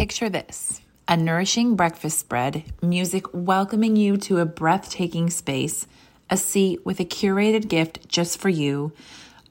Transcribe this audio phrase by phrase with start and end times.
[0.00, 5.86] Picture this a nourishing breakfast spread, music welcoming you to a breathtaking space,
[6.30, 8.92] a seat with a curated gift just for you,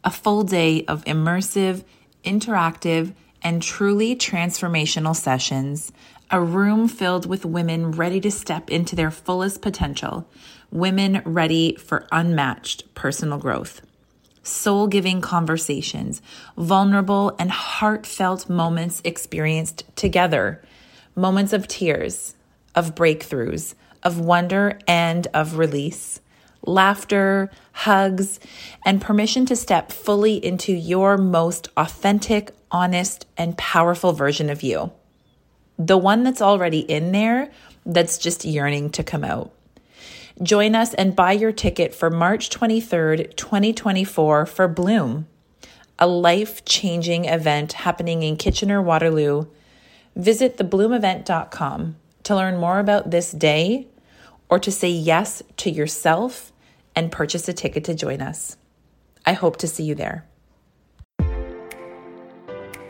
[0.03, 1.83] a full day of immersive,
[2.23, 5.91] interactive, and truly transformational sessions,
[6.31, 10.27] a room filled with women ready to step into their fullest potential,
[10.71, 13.81] women ready for unmatched personal growth.
[14.43, 16.21] Soul giving conversations,
[16.57, 20.61] vulnerable and heartfelt moments experienced together,
[21.15, 22.35] moments of tears,
[22.75, 26.21] of breakthroughs, of wonder and of release,
[26.65, 28.39] laughter, hugs,
[28.85, 34.91] and permission to step fully into your most authentic, honest, and powerful version of you.
[35.77, 37.51] The one that's already in there
[37.85, 39.51] that's just yearning to come out.
[40.41, 45.27] Join us and buy your ticket for March 23rd, 2024 for Bloom,
[45.97, 49.47] a life changing event happening in Kitchener Waterloo.
[50.15, 53.87] Visit thebloomevent.com to learn more about this day
[54.49, 56.53] or to say yes to yourself
[56.95, 58.55] and purchase a ticket to join us.
[59.25, 60.25] I hope to see you there.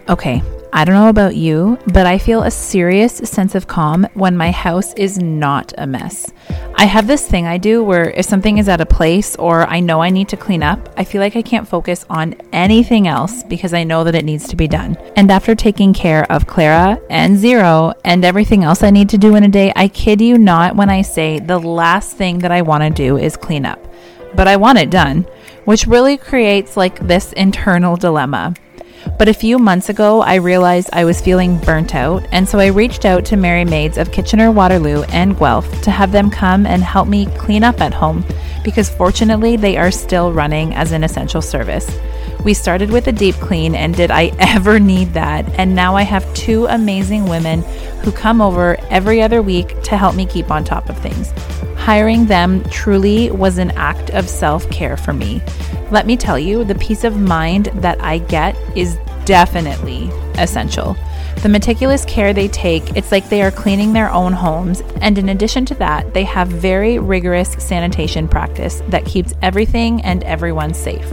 [0.09, 0.41] Okay,
[0.73, 4.49] I don't know about you, but I feel a serious sense of calm when my
[4.49, 6.31] house is not a mess.
[6.73, 9.81] I have this thing I do where if something is out of place or I
[9.81, 13.43] know I need to clean up, I feel like I can't focus on anything else
[13.43, 14.97] because I know that it needs to be done.
[15.15, 19.35] And after taking care of Clara and Zero and everything else I need to do
[19.35, 22.63] in a day, I kid you not when I say the last thing that I
[22.63, 23.85] want to do is clean up.
[24.33, 25.27] But I want it done,
[25.65, 28.55] which really creates like this internal dilemma.
[29.17, 32.67] But a few months ago, I realized I was feeling burnt out, and so I
[32.67, 36.83] reached out to Merry Maids of Kitchener Waterloo and Guelph to have them come and
[36.83, 38.25] help me clean up at home,
[38.63, 41.89] because fortunately, they are still running as an essential service.
[42.43, 45.47] We started with a deep clean, and did I ever need that?
[45.59, 47.63] And now I have two amazing women
[48.03, 51.33] who come over every other week to help me keep on top of things.
[51.89, 55.41] Hiring them truly was an act of self care for me.
[55.89, 60.95] Let me tell you, the peace of mind that I get is definitely essential.
[61.41, 64.81] The meticulous care they take, it's like they are cleaning their own homes.
[65.01, 70.23] And in addition to that, they have very rigorous sanitation practice that keeps everything and
[70.25, 71.11] everyone safe.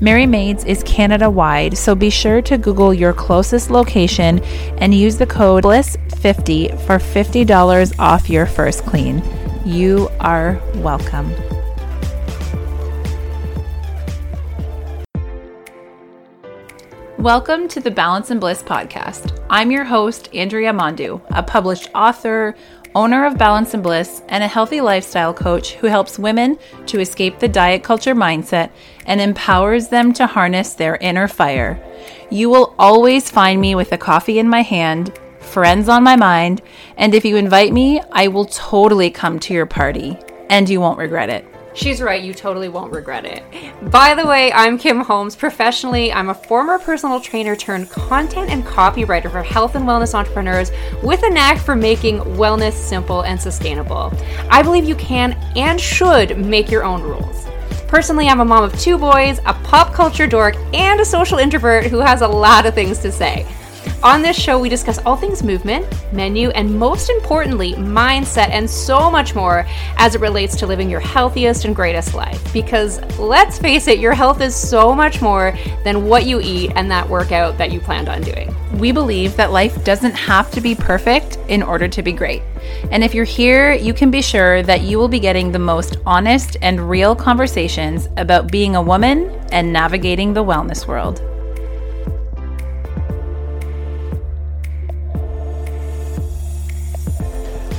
[0.00, 4.38] Merry Maids is Canada wide, so be sure to Google your closest location
[4.78, 9.20] and use the code BLISS50 for $50 off your first clean.
[9.68, 11.30] You are welcome.
[17.18, 19.38] Welcome to the Balance and Bliss podcast.
[19.50, 22.56] I'm your host, Andrea Mondu, a published author,
[22.94, 27.38] owner of Balance and Bliss, and a healthy lifestyle coach who helps women to escape
[27.38, 28.70] the diet culture mindset
[29.04, 31.78] and empowers them to harness their inner fire.
[32.30, 36.62] You will always find me with a coffee in my hand, friends on my mind,
[36.96, 40.18] and if you invite me, I will totally come to your party,
[40.50, 41.44] and you won't regret it.
[41.74, 43.44] She's right, you totally won't regret it.
[43.92, 45.36] By the way, I'm Kim Holmes.
[45.36, 50.72] Professionally, I'm a former personal trainer turned content and copywriter for health and wellness entrepreneurs
[51.04, 54.12] with a knack for making wellness simple and sustainable.
[54.50, 57.46] I believe you can and should make your own rules.
[57.86, 61.86] Personally, I'm a mom of two boys, a pop culture dork, and a social introvert
[61.86, 63.46] who has a lot of things to say.
[64.02, 69.10] On this show, we discuss all things movement, menu, and most importantly, mindset, and so
[69.10, 69.66] much more
[69.96, 72.52] as it relates to living your healthiest and greatest life.
[72.52, 76.90] Because let's face it, your health is so much more than what you eat and
[76.90, 78.54] that workout that you planned on doing.
[78.78, 82.42] We believe that life doesn't have to be perfect in order to be great.
[82.92, 85.96] And if you're here, you can be sure that you will be getting the most
[86.06, 91.27] honest and real conversations about being a woman and navigating the wellness world.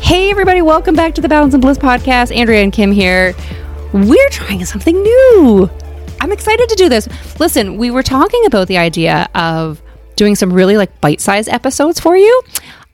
[0.10, 2.36] Hey, everybody, welcome back to the Balance and Bliss podcast.
[2.36, 3.36] Andrea and Kim here.
[3.94, 5.70] We're trying something new.
[6.20, 7.08] I'm excited to do this.
[7.40, 9.84] Listen, we were talking about the idea of
[10.16, 12.42] doing some really like bite sized episodes for you.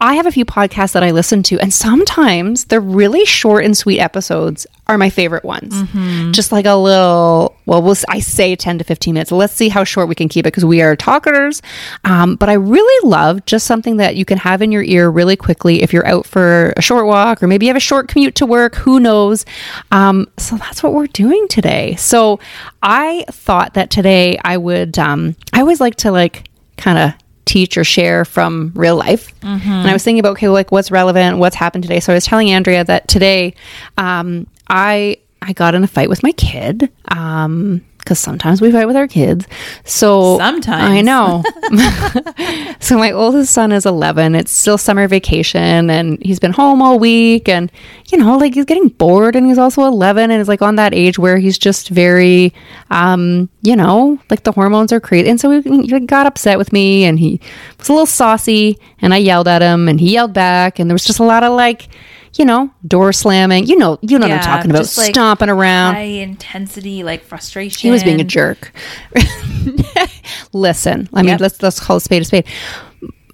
[0.01, 3.77] I have a few podcasts that I listen to, and sometimes the really short and
[3.77, 5.73] sweet episodes are my favorite ones.
[5.73, 6.31] Mm-hmm.
[6.33, 9.31] Just like a little, well, we'll, I say 10 to 15 minutes.
[9.31, 11.61] Let's see how short we can keep it because we are talkers.
[12.03, 15.37] Um, but I really love just something that you can have in your ear really
[15.37, 18.35] quickly if you're out for a short walk or maybe you have a short commute
[18.35, 18.75] to work.
[18.75, 19.45] Who knows?
[19.91, 21.95] Um, so that's what we're doing today.
[21.95, 22.39] So
[22.83, 27.13] I thought that today I would, um, I always like to like kind of
[27.45, 29.37] teach or share from real life.
[29.41, 29.69] Mm-hmm.
[29.69, 31.99] And I was thinking about, okay, like what's relevant, what's happened today.
[31.99, 33.53] So I was telling Andrea that today
[33.97, 36.91] um, I I got in a fight with my kid.
[37.09, 39.47] Um, because sometimes we fight with our kids.
[39.83, 40.91] So Sometimes.
[40.91, 41.43] I know.
[42.79, 44.35] so my oldest son is 11.
[44.35, 47.71] It's still summer vacation and he's been home all week and
[48.11, 50.93] you know, like he's getting bored and he's also 11 and is like on that
[50.93, 52.53] age where he's just very
[52.91, 55.27] um, you know, like the hormones are crazy.
[55.27, 57.41] And so he, he got upset with me and he
[57.79, 60.93] was a little saucy and I yelled at him and he yelled back and there
[60.93, 61.89] was just a lot of like
[62.37, 63.65] you know, door slamming.
[63.67, 64.81] You know, you know what I'm talking about.
[64.97, 65.95] like, Stomping around.
[65.95, 67.87] High intensity, like frustration.
[67.87, 68.71] He was being a jerk.
[70.53, 71.39] Listen, I mean, Yep.
[71.41, 72.45] let's let's call a spade a spade.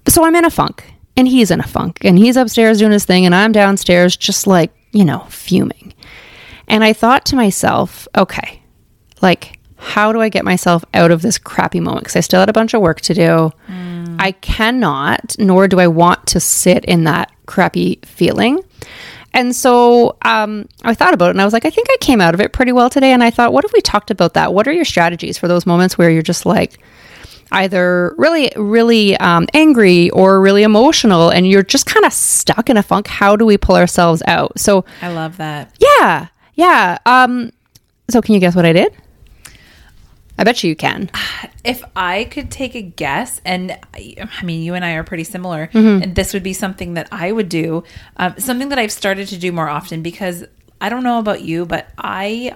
[0.07, 0.83] So I'm in a funk,
[1.15, 4.48] and he's in a funk, and he's upstairs doing his thing, and I'm downstairs just
[4.48, 5.94] like you know fuming.
[6.68, 8.62] And I thought to myself, okay,
[9.21, 12.04] like how do I get myself out of this crappy moment?
[12.04, 13.51] Because I still had a bunch of work to do.
[13.68, 14.15] Mm.
[14.19, 18.63] I cannot, nor do I want to sit in that crappy feeling.
[19.33, 22.19] And so um, I thought about it and I was like, I think I came
[22.21, 23.12] out of it pretty well today.
[23.12, 24.53] And I thought, what if we talked about that?
[24.53, 26.80] What are your strategies for those moments where you're just like
[27.51, 32.77] either really, really um, angry or really emotional and you're just kind of stuck in
[32.77, 33.07] a funk?
[33.07, 34.57] How do we pull ourselves out?
[34.59, 35.75] So, I love that.
[35.80, 36.97] yeah, yeah.
[37.06, 37.51] Um,
[38.09, 38.94] so, can you guess what I did?
[40.41, 41.11] I bet you you can.
[41.63, 45.23] If I could take a guess, and I I mean, you and I are pretty
[45.23, 46.01] similar, Mm-hmm.
[46.03, 47.83] and this would be something that I would do,
[48.17, 50.43] um, something that I've started to do more often because
[50.81, 52.55] I don't know about you, but I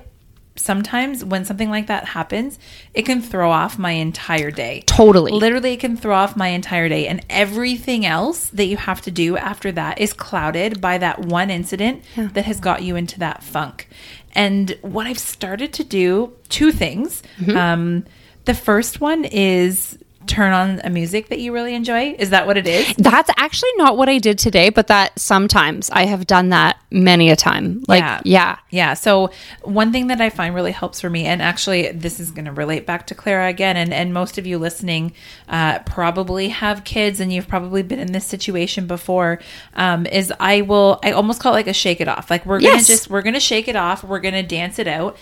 [0.58, 2.58] sometimes when something like that happens,
[2.94, 4.82] it can throw off my entire day.
[4.88, 5.32] Totally.
[5.34, 9.12] Literally, it can throw off my entire day, and everything else that you have to
[9.12, 13.44] do after that is clouded by that one incident that has got you into that
[13.44, 13.88] funk.
[14.36, 17.24] And what I've started to do, two things.
[17.56, 18.06] Um,
[18.46, 19.98] the first one is
[20.28, 22.16] turn on a music that you really enjoy.
[22.18, 22.96] Is that what it is?
[22.98, 27.30] That's actually not what I did today, but that sometimes I have done that many
[27.30, 27.84] a time.
[27.88, 28.22] Like, Yeah.
[28.24, 28.58] yeah.
[28.70, 28.94] Yeah.
[28.94, 29.32] So
[29.64, 32.52] one thing that I find really helps for me, and actually this is going to
[32.52, 35.14] relate back to Clara again, and, and most of you listening
[35.48, 39.40] uh, probably have kids and you've probably been in this situation before,
[39.76, 42.30] um, is I will, I almost call it like a shake it off.
[42.30, 42.88] Like we're going to Yes.
[42.88, 44.04] just, we're going to shake it off.
[44.04, 45.18] We're going to dance it out.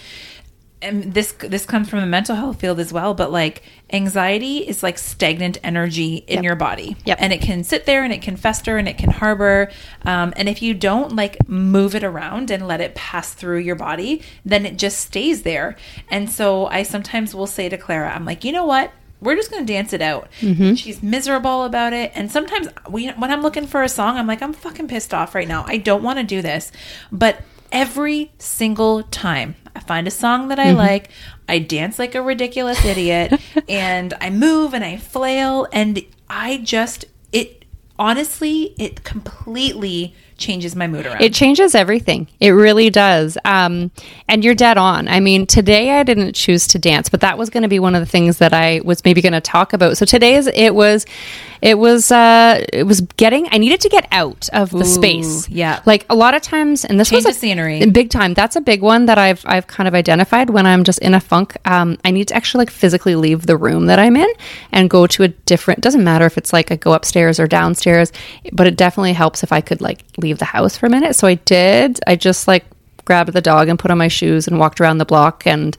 [0.83, 4.83] And this this comes from the mental health field as well, but like anxiety is
[4.83, 7.17] like stagnant energy in your body, Yep.
[7.21, 9.71] and it can sit there and it can fester and it can harbor.
[10.03, 13.75] Um, and if you don't like move it around and let it pass through your
[13.75, 15.75] body, then it just stays there.
[16.09, 18.91] And so I sometimes will say to Clara, I'm like, you know what?
[19.21, 20.27] We're just going to dance it out.
[20.75, 22.11] She's miserable about it.
[22.13, 25.33] And sometimes we, when I'm looking for a song, I'm like, I'm fucking pissed off
[25.33, 25.63] right now.
[25.65, 26.73] I don't want to do this.
[27.09, 27.39] But
[27.73, 31.09] every single time I find a song that I like,
[31.49, 35.99] I dance like a ridiculous idiot and I move and I flail and
[36.29, 37.65] I just it
[37.97, 41.21] honestly it completely changes my mood around.
[41.21, 42.27] It changes everything.
[42.39, 43.37] It really does.
[43.45, 43.91] Um,
[44.27, 45.07] and you're dead on.
[45.07, 47.95] I mean, today I didn't choose to dance, but that was going to be one
[47.95, 49.97] of the things that I was maybe going to talk about.
[49.97, 51.05] So today's it was,
[51.63, 53.47] it was, uh, it was getting.
[53.53, 55.47] I needed to get out of the space.
[55.47, 55.81] yeah.
[55.85, 57.85] like a lot of times, and this Change was a- scenery.
[57.89, 58.33] big time.
[58.33, 61.21] That's a big one that I've I've kind of identified when I'm just in a
[61.21, 61.55] funk.
[61.63, 64.27] Um, I need to actually like physically leave the room that I'm in
[64.73, 65.79] and go to a different.
[65.79, 68.11] Doesn't matter if it's like I go upstairs or downstairs,
[68.51, 71.15] but it definitely helps if I could like leave the house for a minute.
[71.15, 71.99] So I did.
[72.05, 72.65] I just like
[73.05, 75.77] grabbed the dog and put on my shoes and walked around the block and.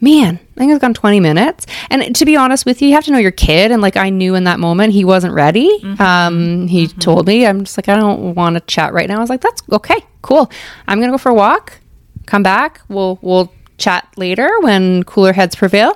[0.00, 1.66] Man, I think it's gone 20 minutes.
[1.90, 3.72] And to be honest with you, you have to know your kid.
[3.72, 5.68] And like I knew in that moment he wasn't ready.
[5.98, 9.16] Um, he told me, I'm just like, I don't want to chat right now.
[9.16, 10.50] I was like, that's okay, cool.
[10.86, 11.78] I'm gonna go for a walk
[12.28, 12.80] come back.
[12.88, 15.94] We'll we'll chat later when cooler heads prevail.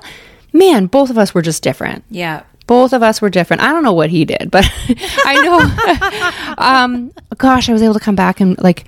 [0.51, 2.03] Man, both of us were just different.
[2.09, 2.43] yeah.
[2.65, 3.61] Both of us were different.
[3.61, 4.63] I don't know what he did, but
[5.25, 5.35] I
[6.55, 6.55] know.
[6.57, 8.87] um, gosh, I was able to come back and like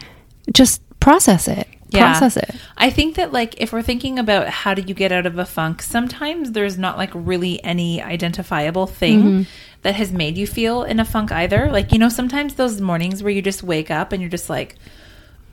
[0.54, 1.68] just process it.
[1.92, 2.56] Process it.
[2.78, 5.46] I think that like if we're thinking about how do you get out of a
[5.46, 9.42] funk, sometimes there's not like really any identifiable thing Mm-hmm.
[9.84, 11.70] that has made you feel in a funk either.
[11.72, 14.76] Like you know, sometimes those mornings where you just wake up and you're just like,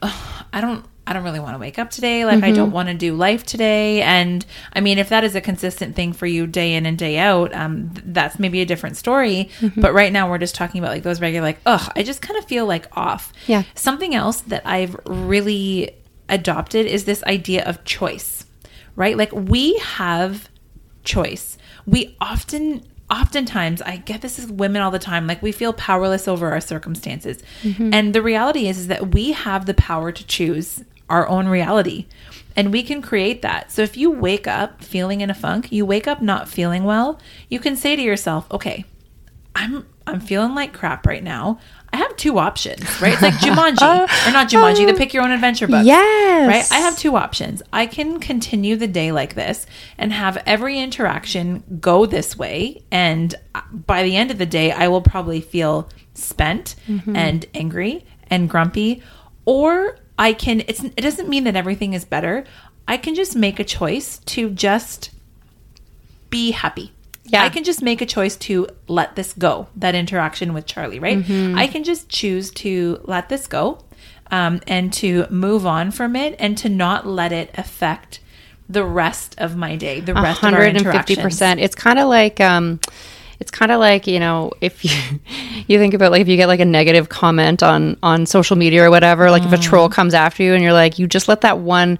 [0.01, 0.85] "Ugh, I don't.
[1.05, 2.23] I don't really want to wake up today.
[2.23, 2.55] Like I Mm-hmm.
[2.55, 4.01] don't want to do life today.
[4.01, 7.17] And I mean, if that is a consistent thing for you day in and day
[7.19, 9.49] out, um, th- that's maybe a different story.
[9.59, 9.81] Mm-hmm.
[9.81, 12.37] But right now we're just talking about like those regular, like, ugh, I just kind
[12.39, 13.33] of feel like off.
[13.47, 13.63] Yeah.
[13.75, 15.93] Something else that I've really
[16.29, 18.45] adopted is this idea of choice,
[18.95, 19.17] right?
[19.17, 20.49] Like we have
[21.03, 21.57] choice.
[21.85, 26.27] We often oftentimes I get this as women all the time like we feel powerless
[26.27, 27.43] over our circumstances.
[27.61, 27.93] Mm-hmm.
[27.93, 32.07] And the reality is is that we have the power to choose our own reality.
[32.55, 33.71] And we can create that.
[33.71, 37.19] So if you wake up feeling in a funk, you wake up not feeling well,
[37.49, 38.85] you can say to yourself, "Okay,
[39.55, 41.59] I'm I'm feeling like crap right now.
[41.91, 43.13] I have two options, right?
[43.13, 43.81] It's like Jumanji
[44.27, 45.85] or not Jumanji, the um, pick your own adventure book.
[45.85, 46.47] Yes.
[46.47, 46.77] Right?
[46.77, 47.61] I have two options.
[47.71, 49.67] I can continue the day like this
[49.97, 53.35] and have every interaction go this way and
[53.71, 57.15] by the end of the day I will probably feel spent mm-hmm.
[57.15, 59.03] and angry and grumpy
[59.45, 62.43] or I can it's it doesn't mean that everything is better.
[62.87, 65.11] I can just make a choice to just
[66.29, 66.91] be happy.
[67.25, 67.43] Yeah.
[67.43, 71.19] I can just make a choice to let this go, that interaction with Charlie, right?
[71.19, 71.57] Mm-hmm.
[71.57, 73.79] I can just choose to let this go
[74.29, 78.19] um, and to move on from it and to not let it affect
[78.67, 81.19] the rest of my day, the rest of our interactions.
[81.19, 81.61] 150%.
[81.61, 82.79] It's kind of like um
[83.39, 85.19] it's kind of like, you know, if you
[85.67, 88.83] you think about like if you get like a negative comment on on social media
[88.85, 89.93] or whatever, like if a troll Mm.
[89.93, 91.99] comes after you and you're like you just let that one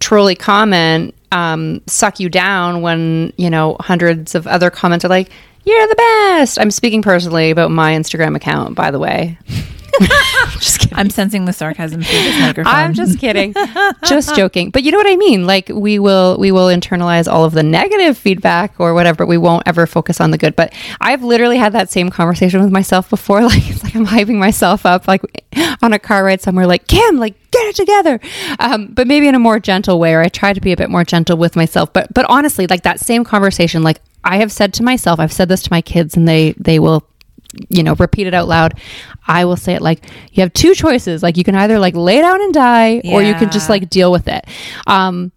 [0.00, 5.30] trolly comment um suck you down when, you know, hundreds of other comments are like
[5.64, 6.58] you're the best.
[6.58, 9.38] I'm speaking personally about my Instagram account, by the way.
[10.58, 10.98] just kidding.
[10.98, 12.74] I'm sensing the sarcasm through this microphone.
[12.74, 13.54] I'm just kidding.
[14.04, 14.70] just joking.
[14.70, 15.46] But you know what I mean?
[15.46, 19.38] Like we will we will internalize all of the negative feedback or whatever, but we
[19.38, 20.56] won't ever focus on the good.
[20.56, 23.40] But I've literally had that same conversation with myself before.
[23.50, 25.22] Like it's like I'm hyping myself up like
[25.82, 28.20] on a car ride somewhere like Kim, like get it together.
[28.60, 30.88] Um, but maybe in a more gentle way, or I try to be a bit
[30.88, 31.92] more gentle with myself.
[31.92, 35.48] But but honestly, like that same conversation, like I have said to myself, I've said
[35.48, 37.04] this to my kids and they they will
[37.68, 38.78] you know repeat it out loud
[39.26, 42.20] i will say it like you have two choices like you can either like lay
[42.20, 44.44] down and die or you can just like deal with it.
[44.86, 45.32] Um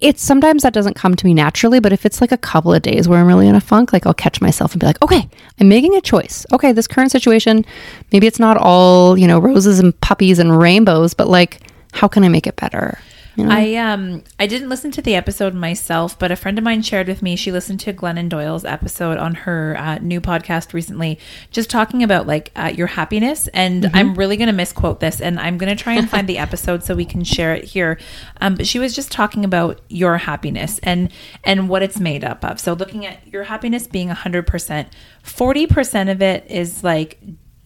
[0.00, 2.80] it's sometimes that doesn't come to me naturally but if it's like a couple of
[2.82, 5.28] days where i'm really in a funk like i'll catch myself and be like okay
[5.60, 6.46] i'm making a choice.
[6.52, 7.64] Okay this current situation
[8.12, 11.60] maybe it's not all you know roses and puppies and rainbows but like
[11.92, 12.98] how can i make it better
[13.36, 13.50] you know?
[13.54, 17.08] I um I didn't listen to the episode myself, but a friend of mine shared
[17.08, 17.36] with me.
[17.36, 21.18] She listened to Glennon Doyle's episode on her uh, new podcast recently,
[21.50, 23.48] just talking about like uh, your happiness.
[23.48, 26.38] And I'm really going to misquote this, and I'm going to try and find the
[26.46, 27.98] episode so we can share it here.
[28.40, 31.10] Um, but she was just talking about your happiness and
[31.44, 32.58] and what it's made up of.
[32.60, 34.88] So looking at your happiness being 100 percent,
[35.22, 37.18] 40 percent of it is like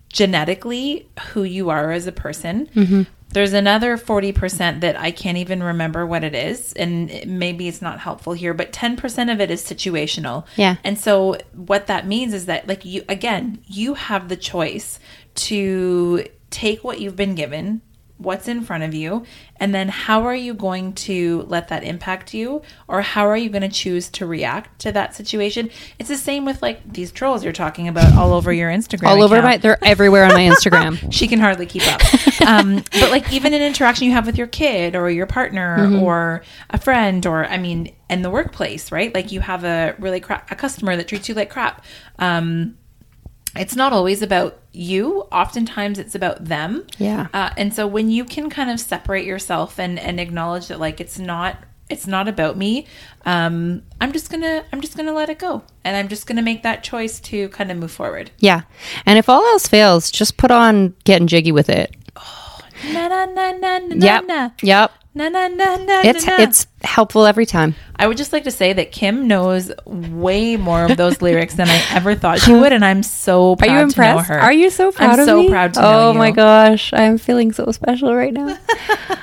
[0.08, 3.06] genetically who you are as a person.
[3.34, 6.72] There's another 40% that I can't even remember what it is.
[6.72, 10.46] And maybe it's not helpful here, but 10% of it is situational.
[10.56, 10.76] Yeah.
[10.84, 15.00] And so what that means is that, like, you, again, you have the choice
[15.34, 17.80] to take what you've been given,
[18.18, 19.24] what's in front of you,
[19.56, 22.62] and then how are you going to let that impact you?
[22.86, 25.70] Or how are you going to choose to react to that situation?
[25.98, 29.08] It's the same with like these trolls you're talking about all over your Instagram.
[29.08, 32.00] all over my they're everywhere on my instagram she can hardly keep up.
[32.46, 36.42] Um, but like even an interaction you have with your kid or your partner or
[36.70, 39.14] a friend or I mean, in the workplace, right?
[39.14, 41.84] Like you have a really crap a customer that treats you like crap.
[42.18, 42.76] Um,
[43.56, 45.22] it's not always about you.
[45.32, 46.86] Oftentimes, it's about them.
[46.98, 47.28] Yeah.
[47.32, 51.00] Uh, and so when you can kind of separate yourself and and acknowledge that like
[51.00, 51.58] it's not
[51.90, 52.86] it's not about me
[53.26, 56.62] um i'm just gonna i'm just gonna let it go and i'm just gonna make
[56.62, 58.62] that choice to kind of move forward yeah
[59.04, 61.94] and if all else fails just put on getting jiggy with it
[62.92, 66.02] na na na na na yep na yep Na na na na.
[66.02, 66.42] it's na, na.
[66.42, 70.84] it's helpful every time I would just like to say that Kim knows way more
[70.90, 73.78] of those lyrics than I ever thought she would, and I'm so proud Are you
[73.92, 74.28] to know impressed?
[74.28, 74.38] her.
[74.40, 75.48] Are you so proud I'm of so me?
[75.50, 76.18] proud to know Oh you.
[76.18, 78.58] my gosh, I'm feeling so special right now.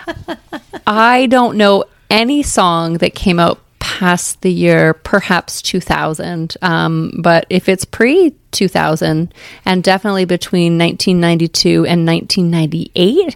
[0.87, 3.59] I don't know any song that came out
[4.01, 9.31] past the year perhaps 2000 um, but if it's pre 2000
[9.63, 13.35] and definitely between 1992 and 1998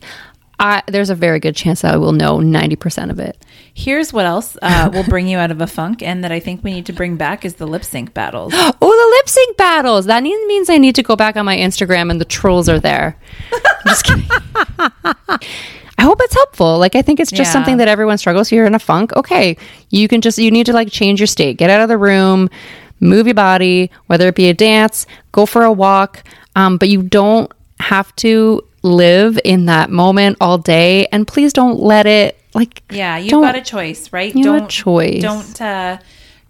[0.60, 3.38] I, there's a very good chance that I will know 90% of it.
[3.74, 6.64] Here's what else uh, will bring you out of a funk, and that I think
[6.64, 8.54] we need to bring back is the lip sync battles.
[8.82, 10.06] Oh, the lip sync battles.
[10.06, 12.80] That means means I need to go back on my Instagram and the trolls are
[12.80, 13.18] there.
[13.52, 14.30] I'm just kidding.
[16.06, 16.78] I hope it's helpful.
[16.78, 17.54] Like I think it's just Yeah.
[17.54, 18.52] something that everyone struggles.
[18.52, 19.12] You're in a funk.
[19.16, 19.58] Okay.
[19.90, 21.58] You can just you need to like change your state.
[21.58, 22.48] Get out of the room,
[23.00, 26.24] move your body, whether it be a dance, go for a walk.
[26.56, 31.08] Um, but you don't have to live in that moment all day.
[31.12, 34.34] And please don't let it like Yeah, you've got a choice, right?
[34.36, 35.22] You have a don't choice.
[35.24, 35.98] Don't uh,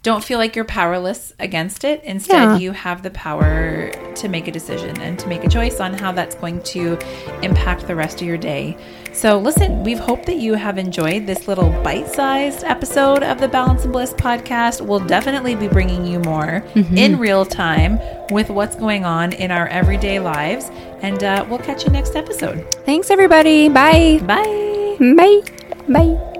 [0.06, 2.02] don't feel like you're powerless against it.
[2.04, 2.58] Instead, Yeah.
[2.58, 6.12] you have the power to make a decision and to make a choice on how
[6.12, 6.98] that's going to
[7.42, 8.78] impact the rest of your day.
[9.14, 13.84] So, listen, we've hoped that you have enjoyed this little bite-sized episode of the Balance
[13.84, 14.80] and Bliss podcast.
[14.82, 16.98] We'll definitely be bringing you more Mm-hmm.
[16.98, 20.70] in real time with what's going on in our everyday lives,
[21.02, 22.64] and uh, we'll catch you next episode.
[22.86, 23.70] Thanks everybody.
[23.70, 24.20] Bye.
[24.24, 24.98] Bye.
[25.00, 25.42] Bye.
[25.90, 26.35] Bye.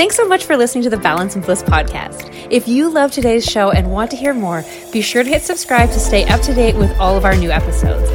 [0.00, 2.34] Thanks so much for listening to the Balance and Bliss podcast.
[2.50, 4.64] If you love today's show and want to hear more,
[4.94, 7.50] be sure to hit subscribe to stay up to date with all of our new
[7.50, 8.08] episodes.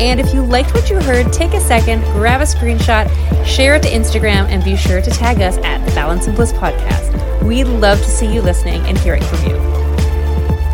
[0.00, 3.06] And if you liked what you heard, take a second, grab a screenshot,
[3.46, 6.52] share it to Instagram, and be sure to tag us at the Balance and Bliss
[6.54, 7.44] podcast.
[7.44, 9.54] We'd love to see you listening and hearing from you.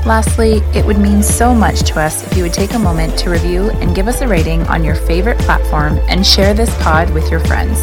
[0.07, 3.29] Lastly, it would mean so much to us if you would take a moment to
[3.29, 7.31] review and give us a rating on your favorite platform and share this pod with
[7.31, 7.79] your friends.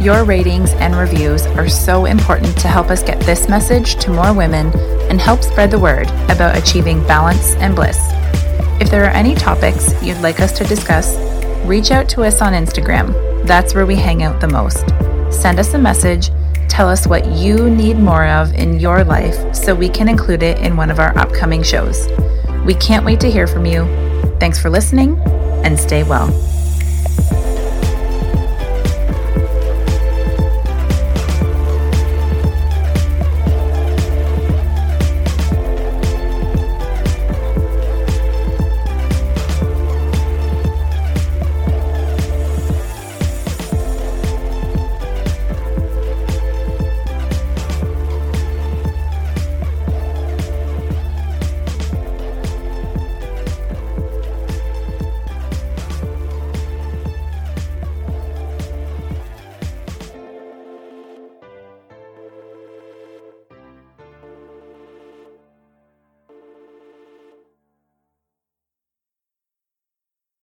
[0.00, 4.32] Your ratings and reviews are so important to help us get this message to more
[4.32, 4.72] women
[5.10, 7.98] and help spread the word about achieving balance and bliss.
[8.80, 11.16] If there are any topics you'd like us to discuss,
[11.66, 13.12] reach out to us on Instagram.
[13.46, 14.88] That's where we hang out the most.
[15.30, 16.30] Send us a message
[16.70, 20.60] Tell us what you need more of in your life so we can include it
[20.60, 22.08] in one of our upcoming shows.
[22.64, 23.84] We can't wait to hear from you.
[24.38, 25.18] Thanks for listening
[25.64, 26.49] and stay well.